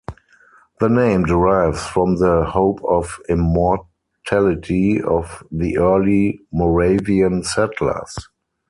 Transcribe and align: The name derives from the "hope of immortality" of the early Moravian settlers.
The 0.79 0.89
name 0.89 1.25
derives 1.25 1.85
from 1.85 2.15
the 2.15 2.43
"hope 2.43 2.83
of 2.85 3.19
immortality" 3.29 4.99
of 4.99 5.43
the 5.51 5.77
early 5.77 6.39
Moravian 6.51 7.43
settlers. 7.43 8.15